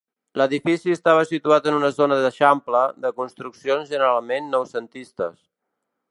L'edifici 0.41 0.93
estava 0.97 1.25
situat 1.31 1.67
en 1.71 1.75
una 1.79 1.91
zona 1.97 2.17
d'eixample, 2.23 2.81
de 3.05 3.11
construccions 3.19 3.91
generalment 3.95 4.49
noucentistes. 4.55 5.37